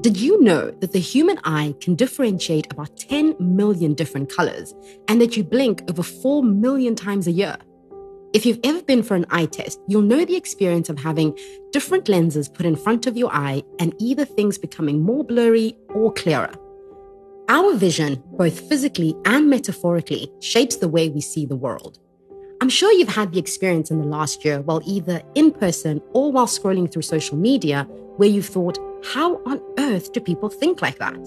[0.00, 4.74] Did you know that the human eye can differentiate about 10 million different colors
[5.08, 7.56] and that you blink over 4 million times a year?
[8.32, 11.36] If you've ever been for an eye test, you'll know the experience of having
[11.72, 16.12] different lenses put in front of your eye and either things becoming more blurry or
[16.12, 16.52] clearer.
[17.48, 21.98] Our vision, both physically and metaphorically, shapes the way we see the world.
[22.60, 26.30] I'm sure you've had the experience in the last year while either in person or
[26.30, 27.84] while scrolling through social media
[28.16, 31.18] where you've thought, how on earth do people think like that?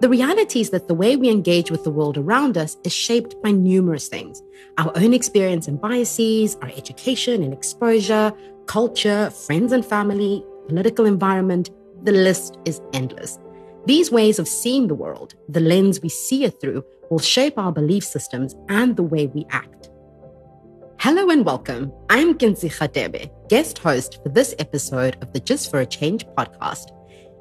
[0.00, 3.40] The reality is that the way we engage with the world around us is shaped
[3.42, 4.42] by numerous things
[4.78, 8.32] our own experience and biases, our education and exposure,
[8.66, 11.70] culture, friends and family, political environment.
[12.04, 13.38] The list is endless.
[13.86, 17.72] These ways of seeing the world, the lens we see it through, will shape our
[17.72, 19.90] belief systems and the way we act.
[20.98, 21.92] Hello and welcome.
[22.08, 26.92] I'm Kentse Radebe, guest host for this episode of the Just for a Change podcast.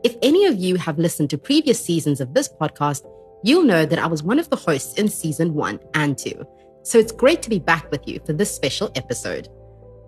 [0.03, 3.05] If any of you have listened to previous seasons of this podcast,
[3.43, 6.43] you'll know that I was one of the hosts in season one and two.
[6.81, 9.47] So it's great to be back with you for this special episode.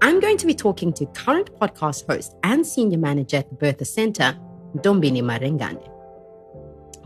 [0.02, 3.85] I'm going to be talking to current podcast host and senior manager at the Bertha
[3.85, 4.35] Center,
[4.75, 5.88] Ntombini Marrengane.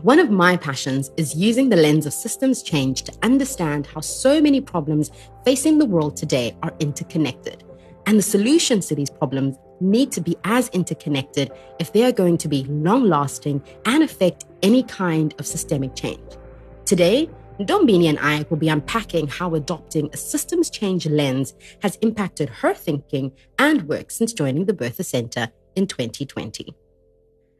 [0.00, 4.40] One of my passions is using the lens of systems change to understand how so
[4.40, 5.10] many problems
[5.44, 7.64] facing the world today are interconnected.
[8.06, 12.38] And the solutions to these problems need to be as interconnected if they are going
[12.38, 16.36] to be long lasting and affect any kind of systemic change.
[16.84, 17.28] Today,
[17.60, 22.72] Ntombini and I will be unpacking how adopting a systems change lens has impacted her
[22.72, 26.74] thinking and work since joining the Bertha Center in 2020.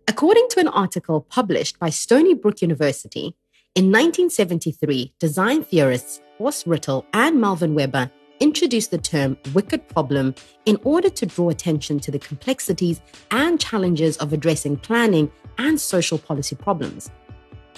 [0.06, 3.34] According to an article published by Stony Brook University,
[3.75, 8.10] in 1973, design theorists Horst Rittel and Melvin Webber
[8.41, 10.34] introduced the term wicked problem
[10.67, 13.00] in order to draw attention to the complexities
[13.31, 17.11] and challenges of addressing planning and social policy problems.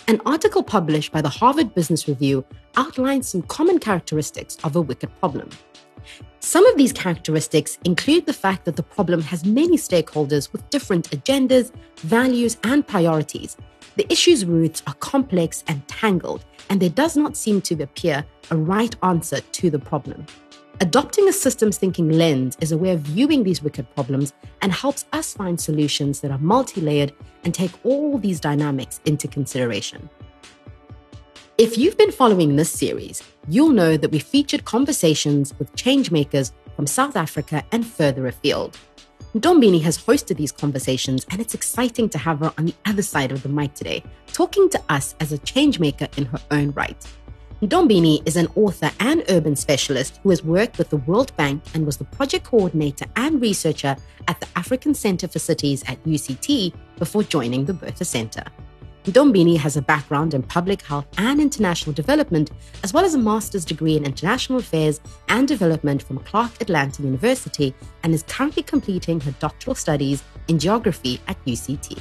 [0.08, 2.44] An article published by the Harvard Business Review
[2.76, 5.48] outlines some common characteristics of a wicked problem.
[6.40, 11.10] Some of these characteristics include the fact that the problem has many stakeholders with different
[11.10, 13.56] agendas, values, and priorities.
[13.96, 18.56] The issue's roots are complex and tangled, and there does not seem to appear a
[18.56, 20.24] right answer to the problem.
[20.82, 24.32] Adopting a systems thinking lens is a way of viewing these wicked problems
[24.62, 27.12] and helps us find solutions that are multi layered
[27.44, 30.08] and take all these dynamics into consideration.
[31.58, 36.86] If you've been following this series, you'll know that we featured conversations with changemakers from
[36.86, 38.78] South Africa and further afield.
[39.34, 43.32] Ntombini has hosted these conversations, and it's exciting to have her on the other side
[43.32, 44.02] of the mic today,
[44.32, 47.06] talking to us as a changemaker in her own right.
[47.62, 51.84] Ntombini is an author and urban specialist who has worked with the World Bank and
[51.84, 53.96] was the project coordinator and researcher
[54.28, 58.44] at the African Center for Cities at UCT before joining the Bertha Center.
[59.04, 62.50] Ntombini has a background in public health and international development,
[62.82, 67.74] as well as a master's degree in international affairs and development from Clark Atlanta University,
[68.02, 71.98] and is currently completing her doctoral studies in geography at UCT.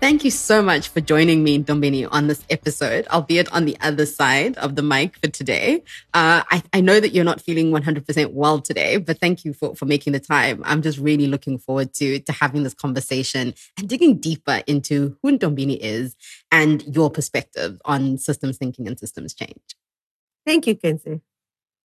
[0.00, 4.06] Thank you so much for joining me, Ntombini, on this episode, albeit on the other
[4.06, 5.82] side of the mic for today.
[6.14, 9.74] Uh, I, I, know that you're not feeling 100% well today, but thank you for,
[9.74, 10.62] for making the time.
[10.64, 15.38] I'm just really looking forward to, to having this conversation and digging deeper into who
[15.38, 16.16] Ntombini is
[16.50, 19.76] and your perspective on systems thinking and systems change.
[20.46, 21.20] Thank you, Kentse.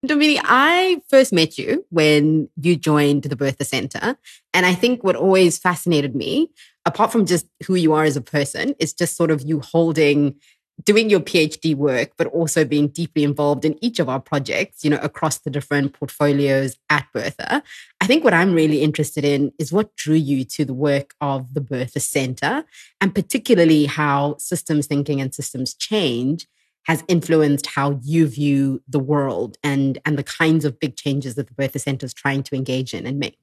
[0.06, 4.18] Ntombini, I first met you when you joined the Bertha Center.
[4.54, 6.52] And I think what always fascinated me
[6.86, 10.36] apart from just who you are as a person, is just sort of you holding
[10.84, 14.90] doing your PhD work, but also being deeply involved in each of our projects, you
[14.90, 17.64] know, across the different portfolios at Bertha.
[18.02, 21.54] I think what I'm really interested in is what drew you to the work of
[21.54, 22.66] the Bertha Center,
[23.00, 26.46] and particularly how systems thinking and systems change
[26.86, 31.48] has influenced how you view the world and, and the kinds of big changes that
[31.48, 33.40] the Bertha Center is trying to engage in and make.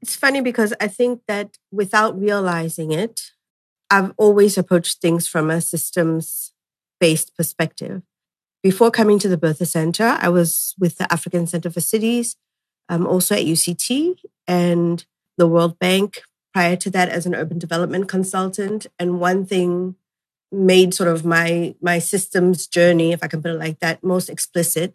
[0.00, 3.32] It's funny because I think that without realizing it,
[3.90, 6.52] I've always approached things from a systems
[6.98, 8.02] based perspective.
[8.62, 12.36] Before coming to the Bertha Center, I was with the African Center for Cities,
[12.88, 14.16] um, also at UCT
[14.48, 15.04] and
[15.36, 16.22] the World Bank.
[16.54, 19.96] Prior to that, as an urban development consultant, and one thing
[20.52, 24.28] made sort of my my systems journey, if I can put it like that, most
[24.28, 24.94] explicit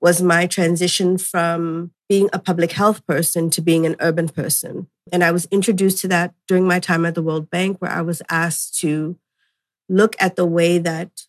[0.00, 4.88] was my transition from being a public health person to being an urban person.
[5.12, 8.02] And I was introduced to that during my time at the World Bank, where I
[8.02, 9.16] was asked to
[9.88, 11.22] look at the way that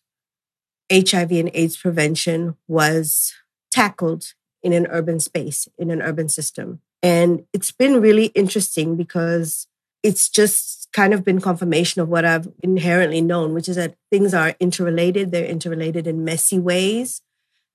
[0.92, 3.34] HIV and AIDS prevention was
[3.70, 6.80] tackled in an urban space, in an urban system.
[7.02, 9.68] And it's been really interesting because
[10.02, 14.32] it's just kind of been confirmation of what I've inherently known, which is that things
[14.32, 15.30] are interrelated.
[15.30, 17.22] They're interrelated in messy ways.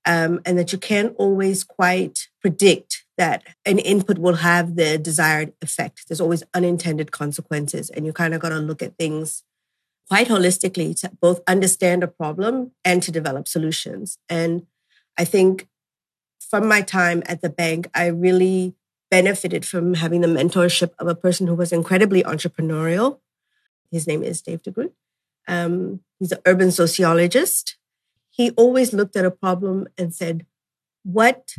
[0.05, 5.53] Um, and that you can't always quite predict that an input will have the desired
[5.61, 6.09] effect.
[6.09, 9.43] There's always unintended consequences, and you kind of got to look at things
[10.09, 14.17] quite holistically to both understand a problem and to develop solutions.
[14.27, 14.65] And
[15.17, 15.67] I think
[16.39, 18.75] from my time at the bank, I really
[19.13, 23.19] benefited from having the mentorship of a person who was incredibly entrepreneurial.
[23.91, 24.91] His name is Dave DeGroot.
[25.47, 27.77] Um, he's an urban sociologist.
[28.31, 30.47] He always looked at a problem and said,
[31.03, 31.53] What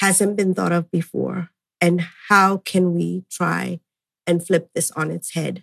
[0.00, 1.48] hasn't been thought of before?
[1.80, 3.80] And how can we try
[4.26, 5.62] and flip this on its head?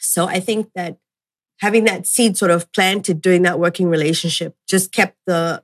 [0.00, 0.98] So I think that
[1.60, 5.62] having that seed sort of planted during that working relationship just kept the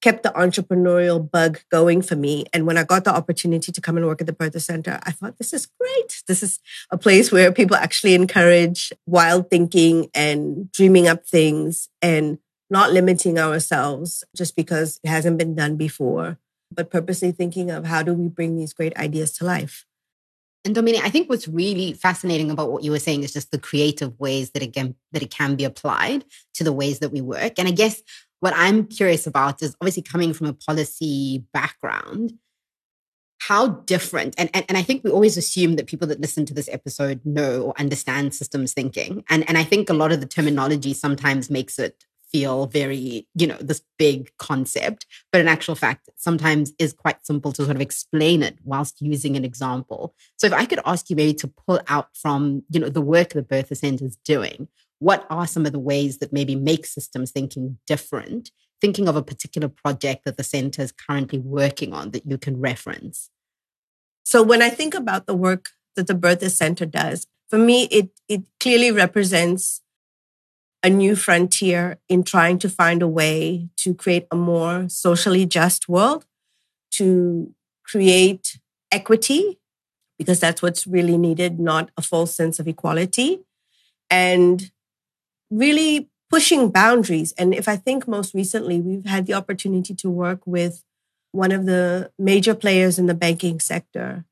[0.00, 2.44] kept the entrepreneurial bug going for me.
[2.52, 5.10] And when I got the opportunity to come and work at the Bertha Center, I
[5.10, 6.22] thought, this is great.
[6.26, 6.60] This is
[6.90, 12.38] a place where people actually encourage wild thinking and dreaming up things and
[12.70, 16.38] not limiting ourselves just because it hasn't been done before,
[16.70, 19.84] but purposely thinking of how do we bring these great ideas to life.
[20.64, 23.58] And Ntombini, I think what's really fascinating about what you were saying is just the
[23.58, 26.24] creative ways that it can that it can be applied
[26.54, 27.58] to the ways that we work.
[27.58, 28.02] And I guess
[28.40, 32.34] what I'm curious about is obviously coming from a policy background,
[33.40, 36.54] how different, and, and, and I think we always assume that people that listen to
[36.54, 39.24] this episode know or understand systems thinking.
[39.28, 43.46] And, and I think a lot of the terminology sometimes makes it feel very, you
[43.46, 47.80] know, this big concept, but in actual fact, sometimes is quite simple to sort of
[47.80, 50.14] explain it whilst using an example.
[50.36, 53.30] So if I could ask you maybe to pull out from, you know, the work
[53.30, 54.68] the Bertha Center is doing,
[54.98, 58.50] what are some of the ways that maybe make systems thinking different?
[58.80, 62.60] Thinking of a particular project that the center is currently working on that you can
[62.60, 63.30] reference.
[64.24, 68.10] So when I think about the work that the Bertha Center does, for me, it,
[68.28, 69.82] it clearly represents
[70.82, 75.88] a new frontier in trying to find a way to create a more socially just
[75.88, 76.24] world,
[76.92, 77.52] to
[77.84, 78.58] create
[78.92, 79.58] equity,
[80.18, 83.40] because that's what's really needed, not a false sense of equality,
[84.10, 84.70] and
[85.50, 87.32] really pushing boundaries.
[87.38, 90.84] And if I think most recently, we've had the opportunity to work with
[91.32, 94.24] one of the major players in the banking sector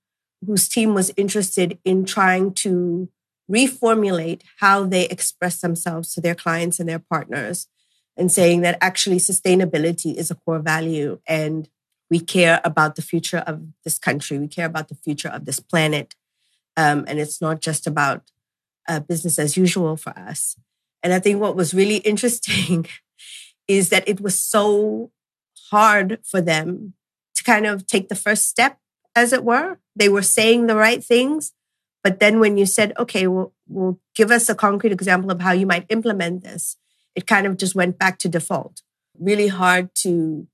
[0.46, 3.08] whose team was interested in trying to
[3.50, 7.68] reformulate how they express themselves to their clients and their partners
[8.16, 11.68] and saying that actually sustainability is a core value and
[12.10, 14.38] we care about the future of this country.
[14.38, 16.14] We care about the future of this planet.
[16.76, 18.30] Um, and it's not just about
[18.88, 20.56] uh, business as usual for us
[21.06, 22.88] and I think what was really interesting
[23.68, 25.12] is that it was so
[25.70, 26.94] hard for them
[27.36, 28.80] to kind of take the first step,
[29.14, 29.78] as it were.
[29.94, 31.52] They were saying the right things.
[32.02, 35.52] But then when you said, okay, well, well give us a concrete example of how
[35.52, 36.76] you might implement this,
[37.14, 38.82] it kind of just went back to default.
[39.16, 40.48] Really hard to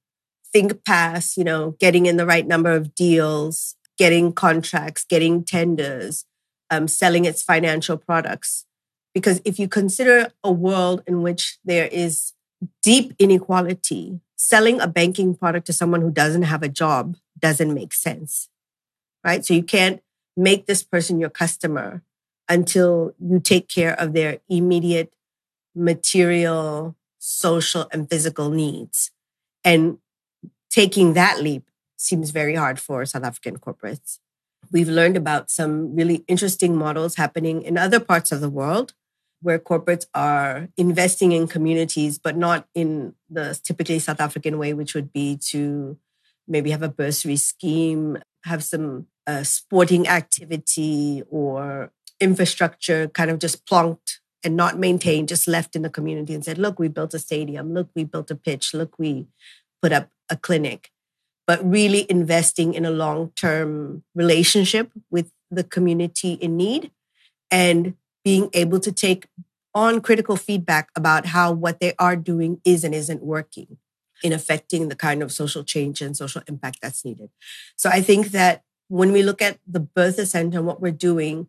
[0.53, 6.27] think past, you know, getting in the right number of deals, getting contracts, getting tenders,
[6.69, 8.67] um, selling its financial products.
[9.15, 12.33] Because if you consider a world in which there is
[12.83, 17.93] deep inequality, selling a banking product to someone who doesn't have a job doesn't make
[17.93, 18.49] sense,
[19.25, 19.45] right?
[19.45, 20.03] So you can't
[20.37, 22.03] make this person your customer
[22.49, 25.13] until you take care of their immediate
[25.75, 29.11] material, social, and physical needs.
[29.65, 29.99] And
[30.71, 31.65] taking that leap
[31.97, 34.19] seems very hard for South African corporates.
[34.71, 38.95] We've learned about some really interesting models happening in other parts of the world
[39.43, 44.95] where corporates are investing in communities, but not in the typically South African way, which
[44.95, 45.99] would be to
[46.47, 53.67] maybe have a bursary scheme, have some uh, sporting activity or infrastructure kind of just
[53.67, 57.19] plonked and not maintained, just left in the community and said, look, we built a
[57.19, 59.27] stadium, look, we built a pitch, look, we
[59.81, 60.91] put up a clinic.
[61.47, 66.93] But really investing in a long term relationship with the community in need
[67.51, 69.27] and being able to take
[69.75, 73.79] on critical feedback about how what they are doing is and isn't working
[74.23, 77.31] in affecting the kind of social change and social impact that's needed.
[77.77, 81.49] So I think that when we look at the Bertha Center and what we're doing,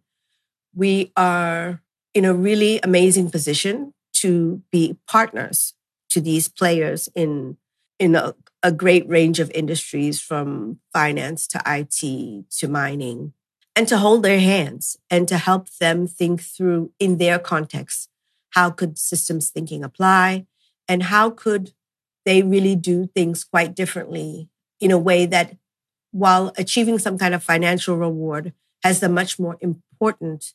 [0.73, 1.81] we are
[2.13, 5.73] in a really amazing position to be partners
[6.09, 7.57] to these players in
[7.99, 13.33] in a, a great range of industries from finance to IT to mining
[13.75, 18.09] and to hold their hands and to help them think through in their context
[18.51, 20.45] how could systems thinking apply
[20.87, 21.71] and how could
[22.25, 24.49] they really do things quite differently
[24.79, 25.57] in a way that
[26.11, 28.53] while achieving some kind of financial reward
[28.83, 30.53] has the much more important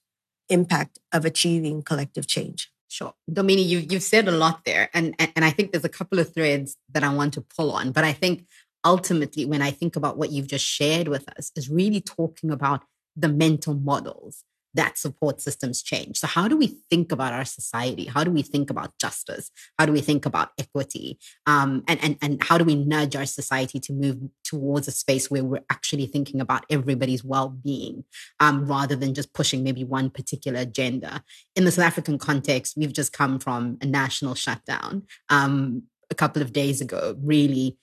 [0.49, 2.71] impact of achieving collective change.
[2.89, 3.15] Sure.
[3.31, 4.89] Ntombini, you've, you've said a lot there.
[4.95, 7.93] And, and I think there's a couple of threads that I want to pull on.
[7.93, 8.47] But I think
[8.85, 12.85] ultimately, when I think about what you've just shared with us, is really talking about
[13.19, 14.45] the mental models
[14.75, 16.19] that support systems change.
[16.19, 18.05] So, how do we think about our society?
[18.05, 19.51] How do we think about justice?
[19.79, 21.19] How do we think about equity?
[21.47, 25.31] Um, and, and, and how do we nudge our society to move towards a space
[25.31, 28.05] where we're actually thinking about everybody's well being
[28.41, 31.25] um, rather than just pushing maybe one particular agenda?
[31.57, 36.43] In the South African context, we've just come from a national shutdown um, a couple
[36.43, 37.79] of days ago, really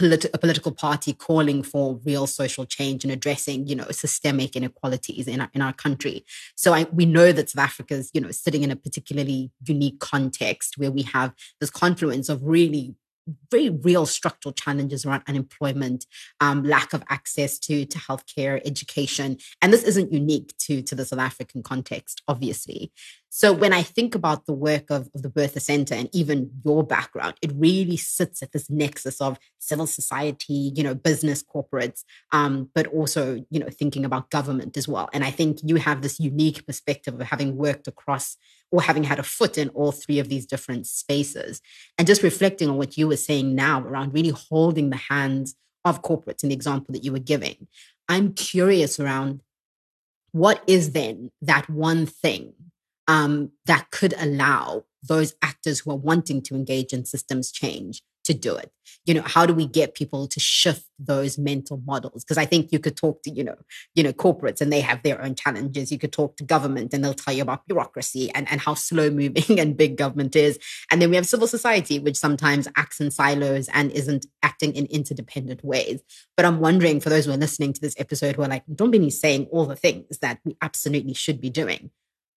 [0.00, 5.28] politi- a political party calling for real social change and addressing, you know, systemic inequalities
[5.28, 6.24] in our, in our country.
[6.56, 10.00] So I, we know that South Africa is, you know, sitting in a particularly unique
[10.00, 12.94] context where we have this confluence of really
[13.50, 16.06] very real structural challenges around unemployment,
[16.40, 19.38] um, lack of access to, to healthcare, education.
[19.60, 22.92] And this isn't unique to, to the South African context, obviously.
[23.32, 26.82] So when I think about the work of, of the Bertha Center and even your
[26.82, 32.70] background, it really sits at this nexus of civil society, you know, business, corporates, um,
[32.74, 35.08] but also, you know, thinking about government as well.
[35.12, 38.36] And I think you have this unique perspective of having worked across
[38.72, 41.60] or having had a foot in all three of these different spaces.
[41.98, 46.02] And just reflecting on what you were saying now around really holding the hands of
[46.02, 47.66] corporates in the example that you were giving,
[48.08, 49.40] I'm curious around
[50.32, 52.52] what is then that one thing
[53.08, 58.34] um, that could allow those actors who are wanting to engage in systems change to
[58.34, 58.70] do it?
[59.06, 62.22] You know how do we get people to shift those mental models?
[62.22, 63.56] Because i think you could talk to you know
[63.94, 65.90] you know corporates and they have their own challenges.
[65.90, 69.10] You could talk to government and they'll tell you about bureaucracy and, and how slow
[69.10, 70.58] moving and big government is.
[70.90, 74.86] And then we have civil society which sometimes acts in silos and isn't acting in
[74.86, 76.02] interdependent ways.
[76.36, 78.90] But i'm wondering for those who are listening to this episode who are like don't
[78.90, 81.90] be me saying all the things that we absolutely should be doing.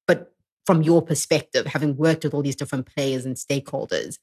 [0.07, 0.33] But
[0.65, 4.17] from your perspective, having worked with all these different players and stakeholders,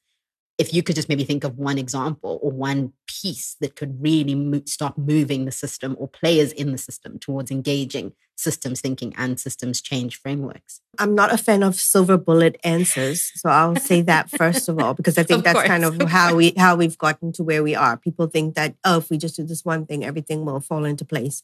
[0.60, 4.34] if you could just maybe think of one example or one piece that could really
[4.34, 9.40] mo- start moving the system or players in the system towards engaging systems thinking and
[9.40, 10.82] systems change frameworks.
[10.98, 14.92] I'm not a fan of silver bullet answers, so I'll say that first of all
[14.92, 17.62] because I think that's course, kind of, of how we how we've gotten to where
[17.62, 17.96] we are.
[17.96, 21.06] People think that oh, if we just do this one thing, everything will fall into
[21.06, 21.42] place,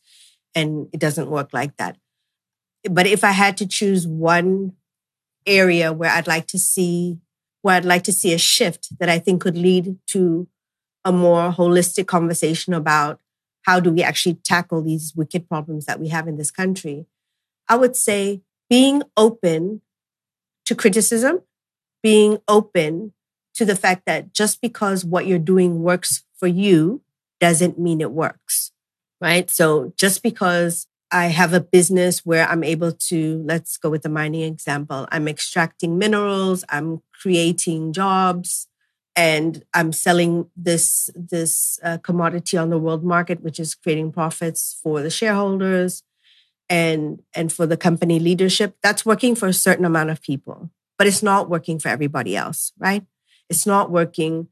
[0.54, 1.96] and it doesn't work like that.
[2.90, 4.72] But if I had to choose one
[5.46, 7.18] area where I'd like to see
[7.66, 10.46] where I'd like to see a shift that I think could lead to
[11.04, 13.18] a more holistic conversation about
[13.62, 17.06] how do we actually tackle these wicked problems that we have in this country.
[17.68, 19.82] I would say being open
[20.66, 21.40] to criticism,
[22.04, 23.14] being open
[23.56, 27.02] to the fact that just because what you're doing works for you
[27.40, 28.70] doesn't mean it works,
[29.20, 29.50] right?
[29.50, 34.08] So just because I have a business where I'm able to, let's go with the
[34.08, 35.06] mining example.
[35.12, 38.66] I'm extracting minerals, I'm creating jobs,
[39.14, 44.78] and I'm selling this, this uh, commodity on the world market, which is creating profits
[44.82, 46.02] for the shareholders
[46.68, 48.76] and, and for the company leadership.
[48.82, 52.72] That's working for a certain amount of people, but it's not working for everybody else,
[52.78, 53.04] right?
[53.48, 54.48] It's not working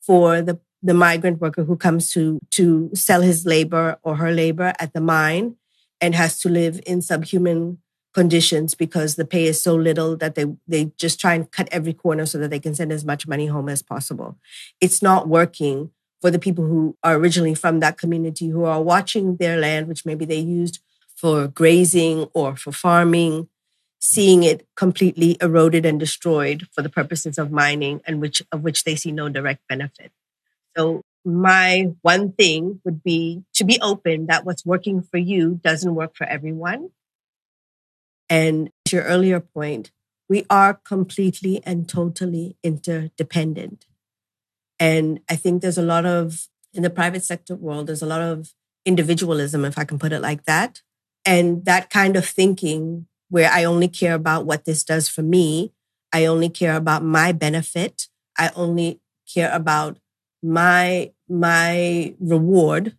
[0.00, 4.72] for the, the migrant worker who comes to, to sell his labor or her labor
[4.80, 5.56] at the mine
[6.00, 7.78] and has to live in subhuman
[8.14, 11.92] conditions because the pay is so little that they they just try and cut every
[11.92, 14.36] corner so that they can send as much money home as possible.
[14.80, 15.90] It's not working
[16.20, 20.04] for the people who are originally from that community who are watching their land, which
[20.04, 20.80] maybe they used
[21.14, 23.48] for grazing or for farming,
[24.00, 28.84] seeing it completely eroded and destroyed for the purposes of mining and which of which
[28.84, 30.12] they see no direct benefit.
[30.76, 35.94] So my one thing would be to be open that what's working for you doesn't
[35.94, 36.90] work for everyone.
[38.30, 39.90] And to your earlier point,
[40.28, 43.86] we are completely and totally interdependent.
[44.78, 48.20] And I think there's a lot of, in the private sector world, there's a lot
[48.20, 48.52] of
[48.84, 50.82] individualism, if I can put it like that.
[51.24, 55.72] And that kind of thinking where I only care about what this does for me,
[56.12, 58.08] I only care about my benefit,
[58.38, 59.00] I only
[59.32, 59.98] care about
[60.42, 62.96] my my reward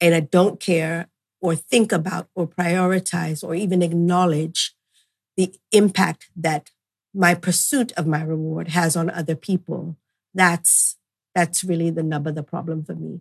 [0.00, 1.08] and I don't care
[1.40, 4.74] or think about or prioritize or even acknowledge
[5.36, 6.70] the impact that
[7.14, 9.96] my pursuit of my reward has on other people.
[10.34, 10.96] That's
[11.34, 13.20] that's really the nub of the problem for me.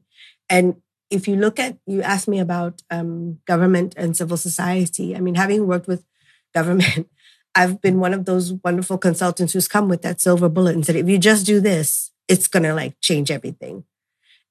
[0.49, 5.19] And if you look at you asked me about um, government and civil society i
[5.19, 6.03] mean having worked with
[6.53, 7.09] government
[7.55, 10.95] i've been one of those wonderful consultants who's come with that silver bullet and said
[10.95, 13.83] if you just do this it's going to like change everything.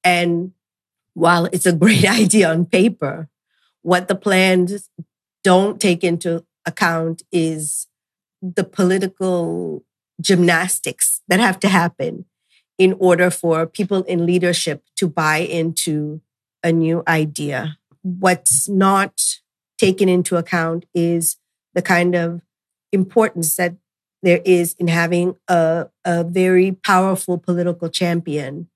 [0.05, 0.53] And
[1.15, 3.31] while it's a great idea on paper,
[3.83, 4.91] what the plans
[5.43, 7.87] don't take into account is
[8.43, 9.85] the political
[10.21, 12.27] gymnastics that have to happen
[12.77, 16.21] in order for people in leadership to buy into
[16.63, 17.79] a new idea.
[18.03, 19.21] What's not
[19.79, 21.37] taken into account is
[21.75, 22.41] the kind of
[22.93, 23.77] importance that
[24.23, 28.69] there is in having a, a very powerful political champion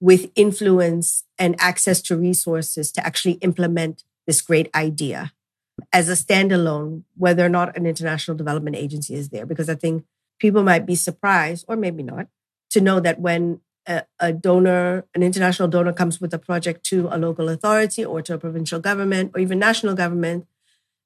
[0.00, 5.32] with influence and access to resources to actually implement this great idea
[5.92, 9.46] as a standalone, whether or not an international development agency is there.
[9.46, 10.04] Because I think
[10.38, 12.28] people might be surprised, or maybe not,
[12.70, 17.08] to know that when a, a, donor, an international donor comes with a project to
[17.10, 20.46] a local authority or to a provincial government or even national government,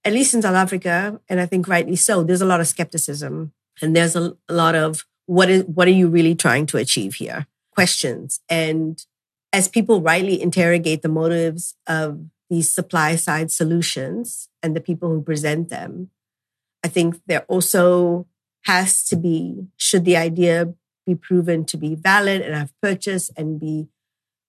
[0.05, 3.53] at least in South Africa, and I think rightly so, there's a lot of skepticism
[3.83, 7.15] and there's a, a lot of what is what are you really trying to achieve
[7.15, 7.47] here?
[7.71, 8.41] Questions.
[8.49, 9.05] And
[9.53, 15.23] as people rightly interrogate the motives of these supply side solutions and the people who
[15.23, 16.11] present them,
[16.85, 18.27] I think there also
[18.65, 20.75] has to be, should the idea
[21.07, 23.89] be proven to be valid and have purchase and be,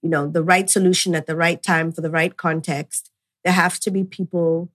[0.01, 3.11] you know, the right solution at the right time for the right context,
[3.43, 4.71] there have to be people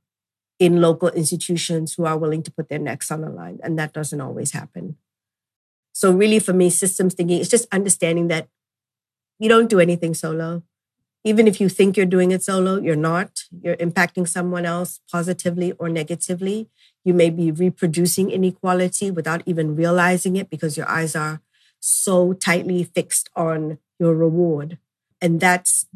[0.61, 3.59] in local institutions who are willing to put their necks on the line.
[3.65, 4.97] And that doesn't always happen.
[5.93, 8.49] So, really, for me, systems thinking is just understanding that
[9.41, 10.63] you don't do anything solo.
[11.25, 13.45] Even if you think you're doing it solo, you're not.
[13.63, 16.69] You're impacting someone else positively or negatively.
[17.05, 21.41] You may be reproducing inequality without even realizing it because your eyes are
[21.81, 24.79] so tightly fixed on your reward.
[25.21, 25.87] And that's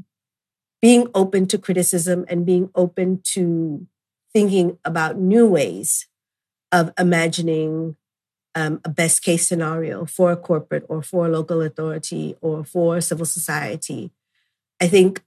[0.82, 3.86] being open to criticism and being open to
[4.34, 6.06] thinking about new ways
[6.72, 7.96] of imagining
[8.54, 13.00] um, a best case scenario for a corporate or for a local authority or for
[13.00, 14.10] civil society.
[14.80, 15.22] I think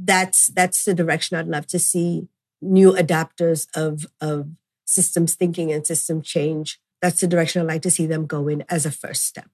[0.00, 2.28] that's that's the direction I'd love to see
[2.60, 4.48] new adapters of of
[4.84, 6.80] systems thinking and system change.
[7.02, 9.50] That's the direction I'd like to see them go in as a first step.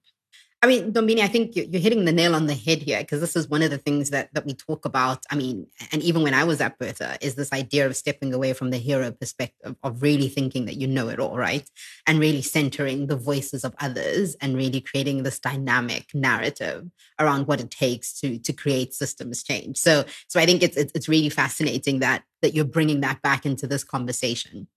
[0.61, 3.35] I mean, Ntombini, I think you're hitting the nail on the head here because this
[3.35, 5.23] is one of the things that that we talk about.
[5.29, 8.53] I mean, and even when I was at Bertha, is this idea of stepping away
[8.53, 11.69] from the hero perspective of really thinking that you know it all, right?
[12.07, 16.89] And really centering the voices of others and really creating this dynamic narrative
[17.19, 19.77] around what it takes to to create systems change.
[19.77, 23.45] So, so I think it's it's, it's really fascinating that that you're bringing that back
[23.45, 24.67] into this conversation.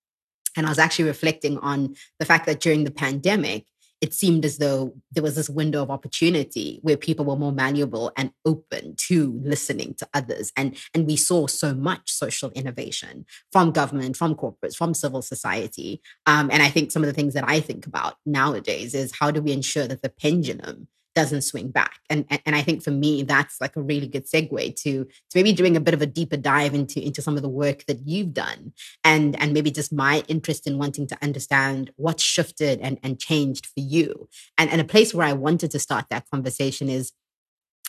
[0.54, 3.64] And I was actually reflecting on the fact that during the pandemic,
[4.00, 8.12] it seemed as though there was this window of opportunity where people were more malleable
[8.16, 10.52] and open to listening to others.
[10.56, 16.00] And and we saw so much social innovation from government from corporates from civil society.
[16.26, 19.30] Um, and i think some of the things that i think about nowadays is how
[19.30, 21.98] do we ensure that the pendulum doesn't swing back.
[22.08, 25.34] And, and, and I think for me, that's like a really good segue to, to
[25.34, 28.06] maybe doing a bit of a deeper dive into, into some of the work that
[28.06, 33.00] you've done and, and maybe just my interest in wanting to understand what shifted and,
[33.02, 34.28] and changed for you.
[34.56, 37.12] And, and a place where I wanted to start that conversation is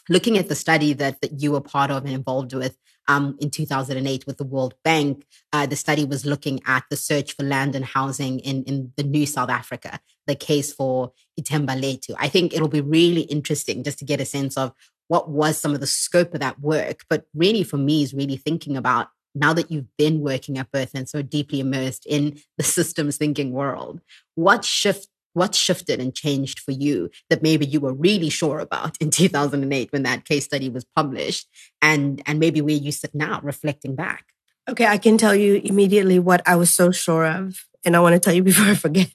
[0.10, 2.78] looking at the study that, that you were part of and involved with
[3.10, 7.34] um, in 2008 with the World Bank, uh, the study was looking at the search
[7.34, 12.16] for land and housing in, in the new South Africa, the case for Ithemba Lethu.
[12.20, 14.74] I think it'll be really interesting just to get a sense of
[15.08, 17.02] what was some of the scope of that work.
[17.10, 21.00] But really, for me, is really thinking about now that you've been working at Bertha
[21.00, 24.02] and so deeply immersed in the systems thinking world,
[24.36, 28.98] what shift what shifted and changed for you that maybe you were really sure about
[29.00, 31.48] in 2008 when that case study was published
[31.82, 34.26] and and maybe where you sit now reflecting back?
[34.68, 38.14] Okay i can tell you immediately what i was so sure of and i want
[38.14, 39.12] to tell you before i forget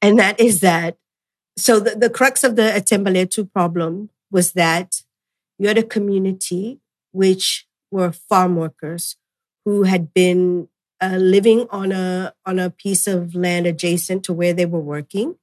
[0.00, 0.96] and that is that
[1.56, 5.02] so the, the crux of the Ithemba Lethu problem was that
[5.58, 6.80] you had a community
[7.12, 9.16] which were farm workers
[9.64, 10.68] who had been
[11.00, 15.36] uh, living on a on a piece of land adjacent to where they were working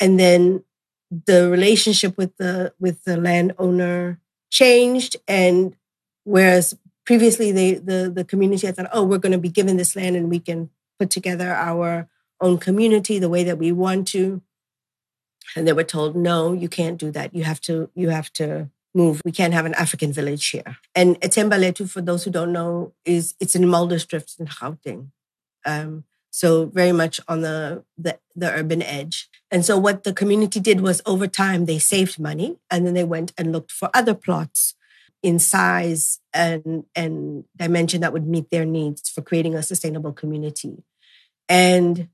[0.00, 0.64] and then
[1.10, 5.16] the relationship with the with the landowner changed.
[5.28, 5.76] And
[6.24, 9.94] whereas previously they the the community had thought oh we're going to be given this
[9.94, 12.08] land and we can put together our
[12.40, 14.42] own community the way that we want to.
[15.56, 17.34] And they were told no you can't do that.
[17.34, 19.20] You have to you have to move.
[19.24, 20.76] We can't have an african village here.
[20.94, 25.10] And Ithemba Lethu for those who don't know is it's in Muldersdrift in Gauteng.
[25.64, 29.28] Um, so very much on the, the, the urban edge.
[29.50, 33.04] And so what the community did was over time they saved money and then they
[33.04, 34.74] went and looked for other plots
[35.22, 40.84] in size and and dimension that would meet their needs for creating a sustainable community.
[41.48, 42.08] And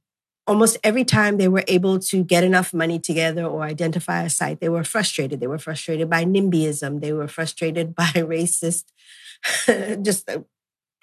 [0.46, 4.60] almost every time they were able to get enough money together or identify a site,
[4.60, 5.40] they were frustrated.
[5.40, 7.00] They were frustrated by NIMBYism.
[7.00, 8.84] They were frustrated by racist,
[10.02, 10.28] just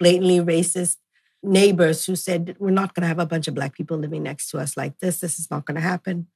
[0.00, 0.96] blatantly racist
[1.44, 4.50] neighbors who said, We're not going to have a bunch of Black people living next
[4.50, 5.20] to us like this.
[5.20, 6.26] This is not going to happen.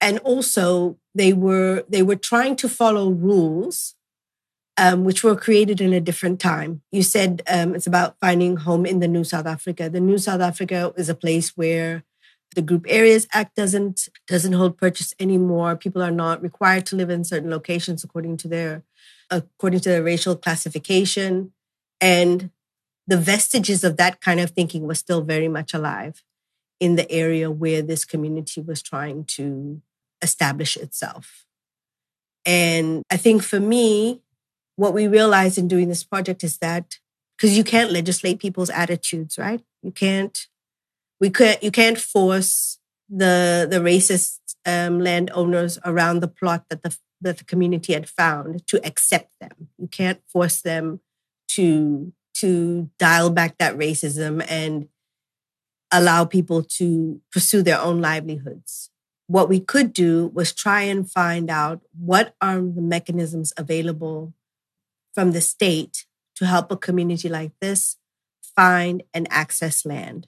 [0.00, 3.94] And also, they were they were trying to follow rules
[4.76, 6.82] um, which were created in a different time.
[6.90, 9.88] You said um, it's about finding home in the New South Africa.
[9.88, 12.02] The New South Africa is a place where
[12.54, 15.76] the Group Areas Act doesn't doesn't hold purchase anymore.
[15.76, 18.82] People are not required to live in certain locations according to their
[19.30, 21.52] according to their racial classification,
[22.00, 22.50] and
[23.06, 26.22] the vestiges of that kind of thinking was still very much alive
[26.80, 29.80] in the area where this community was trying to
[30.22, 31.46] establish itself.
[32.44, 34.22] And I think for me,
[34.76, 36.98] what we realized in doing this project is that
[37.36, 39.62] because you can't legislate people's attitudes, right?
[39.82, 40.46] You can't,
[41.20, 46.96] we can't, you can't force the the racist um, landowners around the plot that the
[47.20, 49.68] that the community had found to accept them.
[49.78, 51.00] You can't force them
[51.48, 54.88] to to dial back that racism and
[55.92, 58.90] allow people to pursue their own livelihoods.
[59.26, 64.34] What we could do was try and find out what are the mechanisms available
[65.14, 67.96] from the state to help a community like this
[68.42, 70.26] find and access land.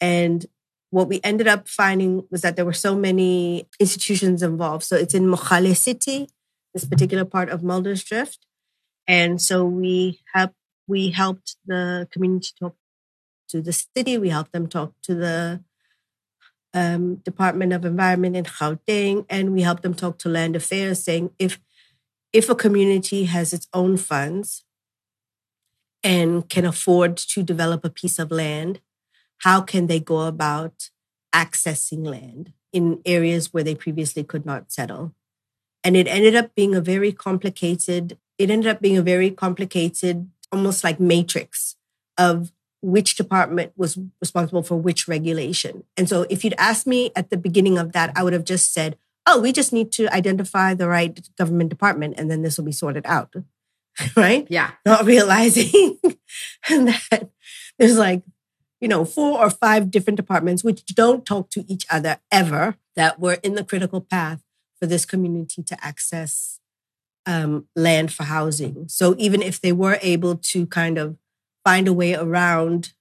[0.00, 0.46] And
[0.90, 4.84] what we ended up finding was that there were so many institutions involved.
[4.84, 6.28] So it's in Mogale City,
[6.74, 8.38] this particular part of Muldersdrift.
[9.08, 10.52] And so we have
[10.86, 12.76] we helped the community talk
[13.48, 14.18] to the city.
[14.18, 15.64] We helped them talk to the
[16.74, 21.30] um, Department of Environment in Gauteng, and we helped them talk to Land Affairs, saying
[21.38, 21.58] if
[22.32, 24.64] if a community has its own funds
[26.02, 28.80] and can afford to develop a piece of land,
[29.38, 30.90] how can they go about
[31.34, 35.14] accessing land in areas where they previously could not settle?
[35.82, 40.28] And it ended up being a very complicated, it ended up being a very complicated,
[40.52, 41.76] almost like matrix
[42.18, 45.84] of which department was responsible for which regulation.
[45.96, 48.72] And so if you'd asked me at the beginning of that, I would have just
[48.72, 52.64] said, oh, we just need to identify the right government department and then this will
[52.64, 53.34] be sorted out.
[54.16, 54.46] right?
[54.50, 54.72] Yeah.
[54.84, 55.98] Not realizing
[56.68, 57.30] that
[57.78, 58.22] there's like,
[58.80, 63.18] you know, four or five different departments which don't talk to each other ever that
[63.18, 64.42] were in the critical path
[64.78, 66.60] for this community to access
[67.26, 68.88] um, land for housing.
[68.88, 71.16] So even if they were able to kind of
[71.64, 72.92] find a way around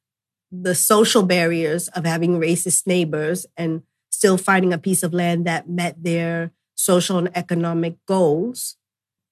[0.51, 5.69] the social barriers of having racist neighbors and still finding a piece of land that
[5.69, 8.77] met their social and economic goals.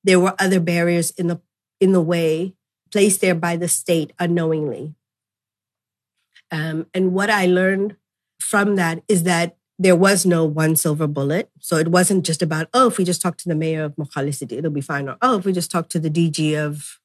[0.03, 1.41] There were other barriers in the
[1.79, 2.55] in the way
[2.91, 4.93] placed there by the state unknowingly.
[6.51, 7.95] Um, and what I learned
[8.39, 11.49] from that is that there was no one silver bullet.
[11.59, 14.33] So it wasn't just about, oh, if we just talk to the mayor of Mogale
[14.33, 15.09] City, it'll be fine.
[15.09, 16.99] Or, oh, if we just talk to the DG of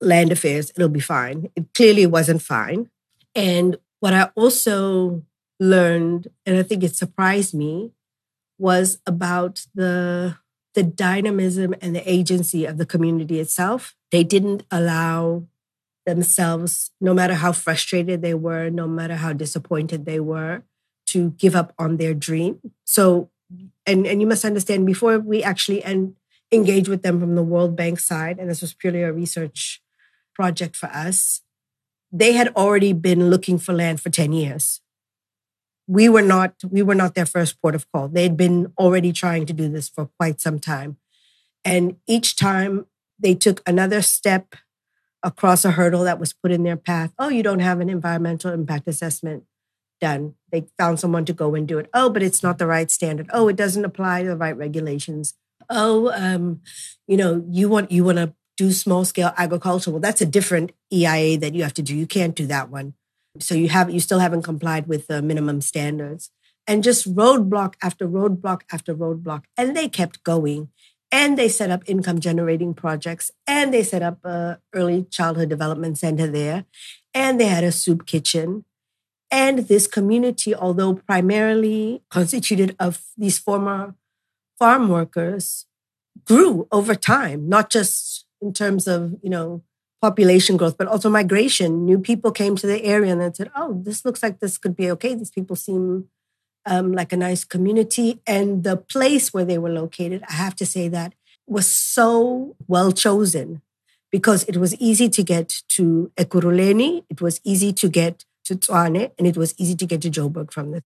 [0.00, 1.50] land affairs, it'll be fine.
[1.54, 2.90] It clearly wasn't fine.
[3.34, 5.22] And what I also
[5.60, 7.92] learned, and I think it surprised me,
[8.58, 10.36] was about the
[10.74, 13.94] the dynamism and the agency of the community itself.
[14.10, 15.44] They didn't allow
[16.06, 20.62] themselves, no matter how frustrated they were, no matter how disappointed they were,
[21.12, 22.58] to give up on their dream.
[22.84, 23.30] So,
[23.86, 26.14] and and you must understand before we actually and
[26.50, 29.82] engage with them from the World Bank side, and this was purely a research
[30.34, 31.42] project for us.
[32.10, 34.82] They had already been looking for land for 10 years
[35.86, 38.08] we were not we were not their first port of call.
[38.08, 40.96] They'd been already trying to do this for quite some time.
[41.64, 42.86] And each time
[43.18, 44.54] they took another step
[45.22, 47.12] across a hurdle that was put in their path.
[47.18, 49.44] Oh, you don't have an environmental impact assessment
[50.02, 50.34] done.
[50.50, 51.88] They found someone to go and do it.
[51.94, 53.30] Oh, but it's not the right standard.
[53.32, 55.34] Oh, it doesn't apply to the right regulations.
[55.70, 56.60] Oh, um,
[57.06, 59.92] you know, you want you want to do small scale agriculture.
[59.92, 61.94] Well, that's a different EIA that you have to do.
[61.96, 62.94] You can't do that one.
[63.38, 66.30] So you have you still haven't complied with the minimum standards.
[66.66, 69.44] And just roadblock after roadblock after roadblock.
[69.56, 70.68] And they kept going.
[71.10, 73.30] And they set up income generating projects.
[73.46, 76.64] And they set up a early childhood development center there.
[77.14, 78.64] And they had a soup kitchen.
[79.32, 83.94] And this community, although primarily constituted of these former
[84.58, 85.64] farm workers,
[86.26, 89.62] grew over time, not just in terms of, you know,
[90.02, 91.86] population growth, but also migration.
[91.86, 94.76] New people came to the area and then said, oh, this looks like this could
[94.76, 95.14] be okay.
[95.14, 96.08] These people seem
[96.66, 98.20] um, like a nice community.
[98.26, 101.14] And the place where they were located, I have to say that
[101.46, 103.62] was so well chosen
[104.10, 109.12] because it was easy to get to Ekurhuleni, it was easy to get to Tshwane,
[109.18, 110.82] and it was easy to get to Joburg from this.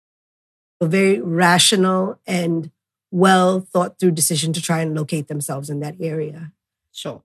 [0.79, 2.71] A very rational and
[3.11, 6.53] well thought through decision to try and locate themselves in that area.
[6.91, 7.23] Sure.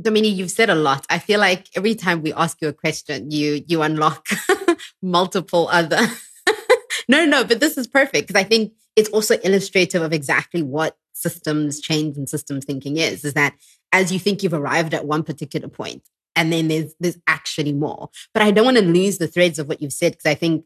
[0.00, 1.06] Ntombini, you've said a lot.
[1.10, 4.28] I feel like every time we ask you a question, you you unlock
[5.02, 6.00] multiple other.
[7.08, 10.96] no, no, but this is perfect because I think it's also illustrative of exactly what
[11.12, 13.54] systems change and systems thinking is, is that
[13.92, 16.02] as you think you've arrived at one particular point,
[16.36, 18.10] and then there's there's actually more.
[18.32, 20.64] But I don't want to lose the threads of what you've said because I think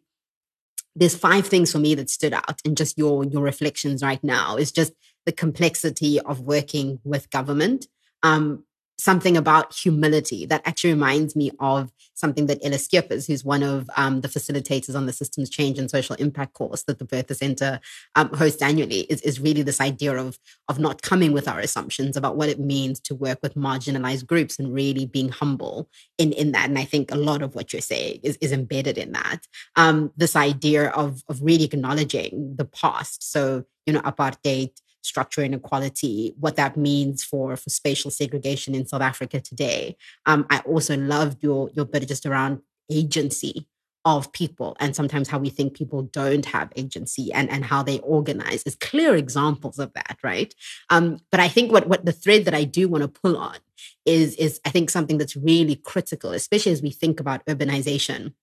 [0.97, 4.57] there's five things for me that stood out in just your your reflections right now.
[4.57, 4.93] Is just
[5.27, 7.87] the complexity of working with government.
[8.23, 8.65] Um,
[8.99, 13.91] something about humility that actually reminds me of something that Ella Scheepers, who's one of
[13.97, 17.81] um, the facilitators on the Systems Change and Social Impact course that the Bertha Center
[18.15, 22.17] um, hosts annually, is, is really this idea of, of not coming with our assumptions
[22.17, 26.53] about what it means to work with marginalized groups and really being humble in, in
[26.53, 26.69] that.
[26.69, 29.41] And I think a lot of what you're saying is, is embedded in that.
[29.77, 33.31] Um, this idea of, of really acknowledging the past.
[33.31, 34.71] So, you know, apartheid,
[35.05, 39.97] structural inequality, what that means for, for spatial segregation in South Africa today.
[40.27, 43.69] Um, I also loved your, your bit just around agency
[44.07, 48.01] of people and sometimes how we think people don't have agency and, and how they
[48.01, 50.55] organize is clear examples of that, right?
[50.91, 53.57] Um, but I think what, what the thread that I do want to pull on
[54.05, 58.35] is, is I think something that's really critical, especially as we think about urbanization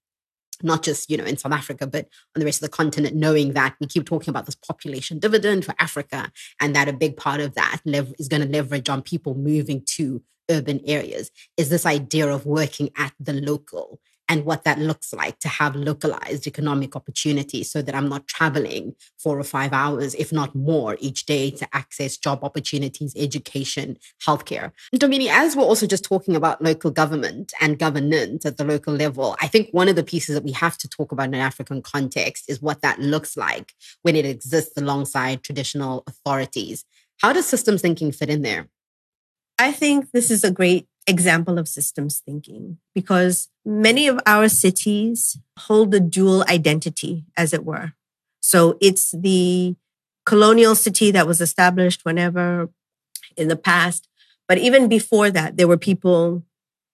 [0.64, 3.54] not just you know in south africa but on the rest of the continent knowing
[3.54, 7.40] that we keep talking about this population dividend for africa and that a big part
[7.40, 11.86] of that lev- is going to leverage on people moving to urban areas is this
[11.86, 14.00] idea of working at the local
[14.32, 18.96] and what that looks like to have localized economic opportunities so that I'm not traveling
[19.22, 24.72] four or five hours, if not more, each day to access job opportunities, education, healthcare.
[24.96, 29.36] Ntombini, as we're also just talking about local government and governance at the local level,
[29.42, 31.82] I think one of the pieces that we have to talk about in an African
[31.82, 36.86] context is what that looks like when it exists alongside traditional authorities.
[37.18, 38.70] How does systems thinking fit in there?
[39.60, 45.38] I think this is a great example of systems thinking because many of our cities
[45.68, 47.94] hold a dual identity, as it were.
[48.42, 49.76] So it's the
[50.26, 52.70] colonial city that was established whenever
[53.38, 54.08] in the past.
[54.48, 56.44] But even before that, there were people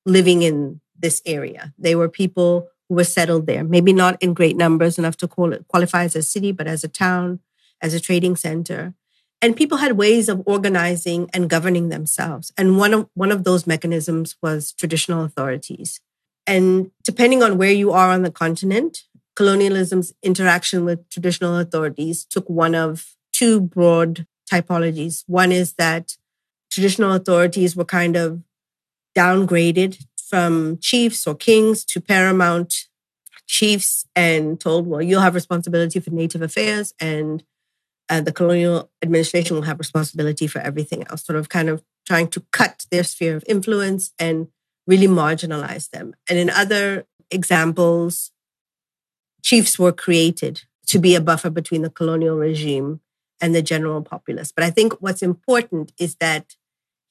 [0.06, 1.73] living in this area.
[1.77, 5.53] They were people who were settled there, maybe not in great numbers enough to call
[5.53, 7.39] it, qualify as a city, but as a town,
[7.82, 8.93] as a trading center
[9.41, 12.52] and people had ways of organizing and governing themselves.
[12.58, 16.00] And one of one of those mechanisms was traditional authorities.
[16.45, 19.04] And depending on where you are on the continent
[19.38, 25.23] colonialism's interaction with traditional authorities took one of two broad typologies.
[25.28, 26.17] One is that
[26.71, 28.41] traditional authorities were kind of
[29.15, 32.73] downgraded from chiefs or kings to paramount
[33.45, 37.43] chiefs and told well you'll have responsibility for native affairs and
[38.09, 42.27] uh, the colonial administration will have responsibility for everything else, sort of kind of trying
[42.29, 44.47] to cut their sphere of influence and
[44.85, 46.15] really marginalize them.
[46.29, 48.31] And in other examples,
[49.43, 53.01] chiefs were created to be a buffer between the colonial regime
[53.41, 54.51] and the general populace.
[54.51, 56.55] But I think what's important is that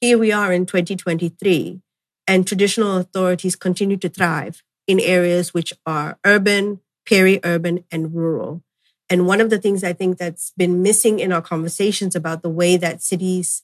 [0.00, 1.80] here we are in 2023,
[2.26, 8.62] and traditional authorities continue to thrive in areas which are urban, peri urban, and rural.
[9.08, 12.50] And one of the things I think that's been missing in our conversations about the
[12.50, 13.62] way that cities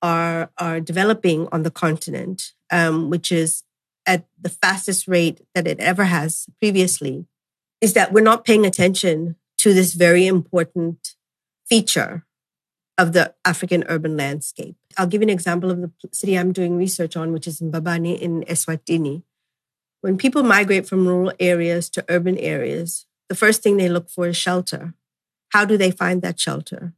[0.00, 3.62] are, are developing on the continent, um, which is
[4.06, 7.26] at the fastest rate that it ever has previously,
[7.80, 11.14] is that we're not paying attention to this very important
[11.68, 12.26] feature
[12.98, 14.76] of the African urban landscape.
[14.98, 17.70] I'll give you an example of the city I'm doing research on, which is in
[17.70, 19.22] Mbabane in Eswatini.
[20.00, 24.26] When people migrate from rural areas to urban areas, the first thing they look for
[24.26, 24.94] is shelter.
[25.50, 26.94] How do they find that shelter?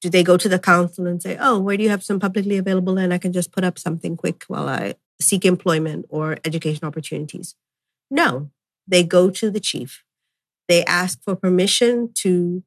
[0.00, 2.56] Do they go to the council and say, oh, where do you have some publicly
[2.56, 3.12] available land?
[3.12, 7.54] I can just put up something quick while I seek employment or education opportunities?
[8.10, 8.50] No,
[8.86, 10.04] they go to the chief.
[10.68, 12.62] They ask for permission to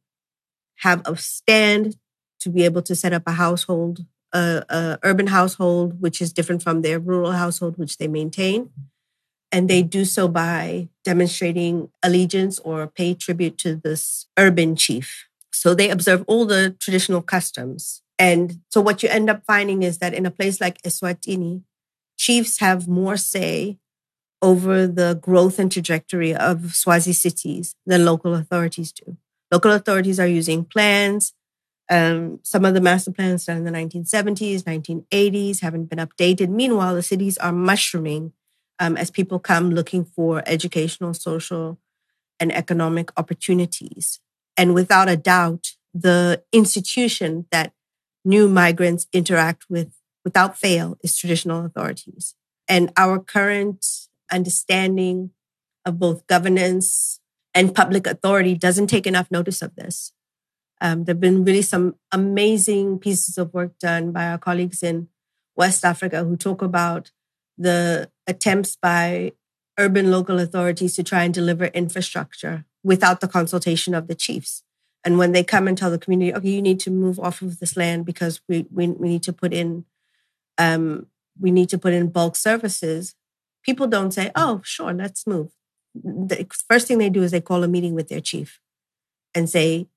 [0.77, 1.95] have a stand
[2.41, 6.61] to be able to set up a household, a, a urban household, which is different
[6.61, 8.69] from their rural household, which they maintain
[9.53, 15.27] and they do so by demonstrating allegiance or pay tribute to this urban chief.
[15.51, 18.01] So they observe all the traditional customs.
[18.17, 21.61] And so what you end up finding is that in a place like Eswatini,
[22.17, 23.77] chiefs have more say
[24.41, 29.17] over the growth and trajectory of Swazi cities than local authorities do.
[29.51, 31.33] Local authorities are using plans.
[31.91, 36.49] Um, some of the master plans done in the 1970s, 1980s haven't been updated.
[36.49, 38.33] Meanwhile, the cities are mushrooming
[38.79, 41.79] um, as people come looking for educational, social,
[42.39, 44.19] and economic opportunities.
[44.57, 47.73] And without a doubt, the institution that
[48.25, 52.36] new migrants interact with without fail is traditional authorities.
[52.67, 53.86] And our current
[54.31, 55.31] understanding
[55.86, 57.19] of both governance
[57.53, 60.13] and public authority doesn't take enough notice of this.
[60.81, 65.07] Um, there have been really some amazing pieces of work done by our colleagues in
[65.55, 67.12] West Africa who talk about
[67.57, 69.33] the attempts by
[69.77, 74.63] urban local authorities to try and deliver infrastructure without the consultation of the chiefs.
[75.03, 77.59] And when they come and tell the community, okay, you need to move off of
[77.59, 79.85] this land because we we, we need to put in
[80.57, 81.07] um,
[81.39, 83.15] we need to put in bulk services,
[83.63, 85.51] people don't say, oh, sure, let's move.
[85.95, 88.59] The first thing they do is they call a meeting with their chief
[89.33, 89.87] and say,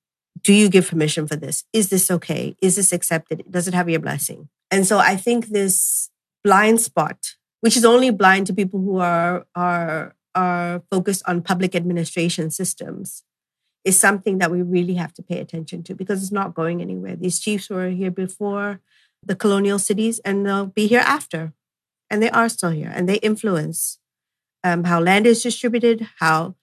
[0.43, 1.65] do you give permission for this?
[1.73, 2.57] Is this okay?
[2.61, 3.45] Is this accepted?
[3.51, 4.49] Does it have your blessing?
[4.71, 6.11] And so I think this
[6.45, 11.75] blind spot, which is only blind to people who are, are, are focused on public
[11.75, 13.25] administration systems,
[13.85, 17.15] is something that we really have to pay attention to because it's not going anywhere.
[17.15, 18.81] These chiefs were here before
[19.23, 21.53] the colonial cities and they'll be here after.
[22.11, 23.99] And they are still here and they influence
[24.65, 26.57] um, how land is distributed, how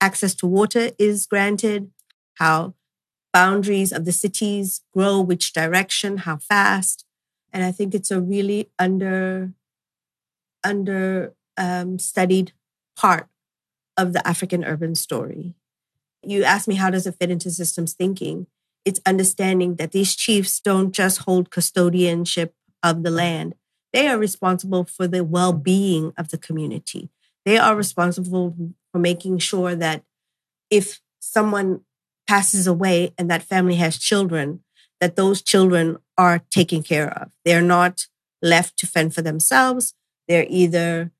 [0.00, 1.90] access to water is granted,
[2.34, 2.74] how
[3.32, 7.04] boundaries of the cities grow, which direction, how fast.
[7.52, 9.52] And I think it's a really under,
[10.64, 12.52] under um, studied
[12.96, 13.28] part
[13.96, 15.54] of the African urban story.
[16.22, 18.46] You asked me, how does it fit into systems thinking?
[18.84, 22.50] it's understanding that these chiefs don't just hold custodianship
[22.82, 23.54] of the land.
[23.92, 27.10] They are responsible for the well being of the community.
[27.44, 28.56] They are responsible
[28.92, 30.04] for making sure that
[30.70, 31.80] if someone
[32.26, 34.62] passes away and that family has children,
[35.00, 37.32] that those children are taken care of.
[37.44, 38.06] They're not
[38.42, 39.94] left to fend for themselves.
[40.30, 41.10] They're either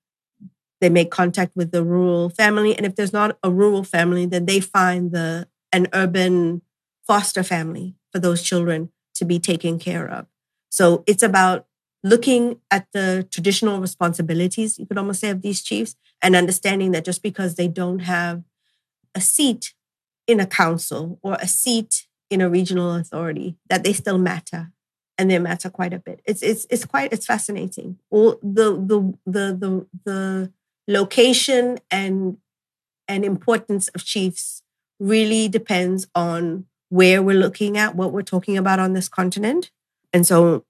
[0.80, 4.46] they make contact with the rural family, and if there's not a rural family, then
[4.46, 6.62] they find the an urban
[7.06, 10.26] foster family for those children to be taken care of.
[10.70, 11.66] So it's about
[12.04, 17.04] looking at the traditional responsibilities, you could almost say, of these chiefs and understanding that
[17.04, 18.44] just because they don't have
[19.12, 19.74] a seat
[20.28, 24.70] in a council or a seat in a regional authority, that they still matter
[25.20, 26.22] and they matter quite a bit.
[26.24, 27.98] It's it's it's quite it's fascinating.
[28.08, 30.52] All the the the the the
[30.88, 32.38] location and
[33.06, 34.62] and importance of chiefs
[34.98, 39.70] really depends on where we're looking at, what we're talking about on this continent.
[40.14, 40.64] And so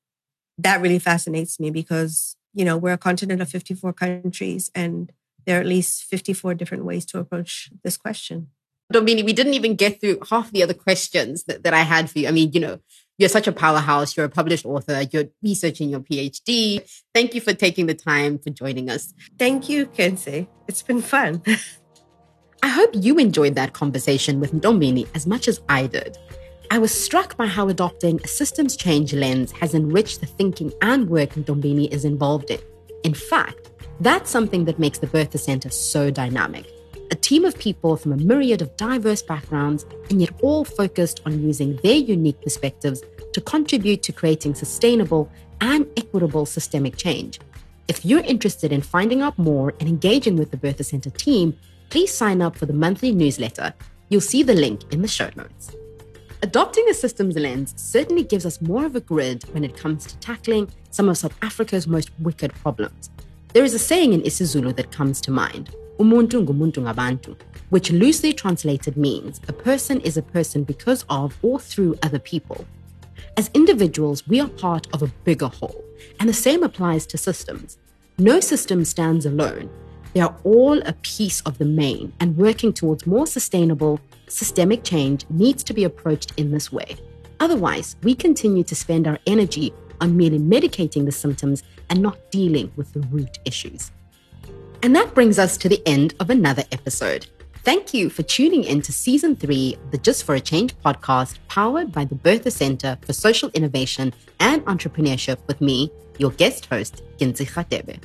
[0.58, 5.12] that really fascinates me because, you know, we're a continent of 54 countries and
[5.46, 8.48] there are at least 54 different ways to approach this question.
[8.92, 12.18] Ntombini, we didn't even get through half the other questions that, that I had for
[12.18, 12.28] you.
[12.28, 12.80] I mean, you know,
[13.20, 14.16] you're such a powerhouse.
[14.16, 15.02] You're a published author.
[15.12, 16.90] You're researching your PhD.
[17.14, 19.12] Thank you for taking the time for joining us.
[19.38, 20.48] Thank you, Kentse.
[20.66, 21.42] It's been fun.
[22.62, 26.16] I hope you enjoyed that conversation with Ntombini as much as I did.
[26.70, 31.10] I was struck by how adopting a systems change lens has enriched the thinking and
[31.10, 32.60] work Ntombini is involved in.
[33.04, 36.66] In fact, that's something that makes the Bertha Center so dynamic.
[37.12, 41.42] A team of people from a myriad of diverse backgrounds, and yet all focused on
[41.42, 47.40] using their unique perspectives to contribute to creating sustainable and equitable systemic change.
[47.88, 51.56] If you're interested in finding out more and engaging with the Bertha Center team,
[51.88, 53.74] please sign up for the monthly newsletter.
[54.08, 55.74] You'll see the link in the show notes.
[56.42, 60.16] Adopting a systems lens certainly gives us more of a grid when it comes to
[60.18, 63.10] tackling some of South Africa's most wicked problems.
[63.52, 67.36] There is a saying in isiZulu that comes to mind, umuntu ngumuntu ngabantu,
[67.68, 72.64] which loosely translated means a person is a person because of or through other people.
[73.36, 75.84] As individuals, we are part of a bigger whole,
[76.18, 77.76] and the same applies to systems.
[78.18, 79.68] No system stands alone,
[80.14, 85.26] they are all a piece of the main, and working towards more sustainable, systemic change
[85.28, 86.96] needs to be approached in this way.
[87.38, 92.72] Otherwise, we continue to spend our energy on merely medicating the symptoms and not dealing
[92.76, 93.90] with the root issues.
[94.82, 97.26] And that brings us to the end of another episode.
[97.64, 101.36] Thank you for tuning in to season three of the Just for a Change podcast,
[101.48, 107.02] powered by the Bertha Center for Social Innovation and Entrepreneurship with me, your guest host,
[107.18, 108.00] Kentse Radebe.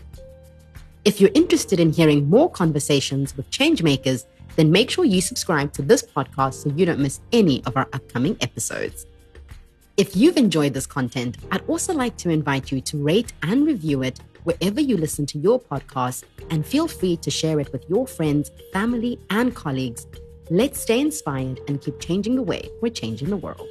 [1.05, 4.25] If you're interested in hearing more conversations with changemakers,
[4.57, 7.87] then make sure you subscribe to this podcast so you don't miss any of our
[7.93, 9.05] upcoming episodes.
[9.95, 14.01] If you've enjoyed this content, I'd also like to invite you to rate and review
[14.03, 18.07] it wherever you listen to your podcast and feel free to share it with your
[18.07, 20.07] friends, family, and colleagues.
[20.49, 23.67] Let's stay inspired and keep changing the way we're changing the world.